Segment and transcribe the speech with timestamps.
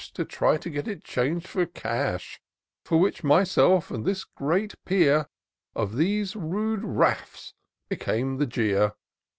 [0.15, 2.41] To try to get it chang'd for cash;
[2.83, 5.27] For which, myself and this great peer,
[5.75, 7.53] Of these rude raff,
[7.87, 8.93] became the jeer.